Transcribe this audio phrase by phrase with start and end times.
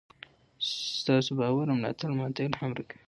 [0.99, 2.97] ستاسو باور او ملاتړ ماته الهام راکوي.